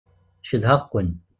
[0.47, 1.09] Cedhaɣ-ken.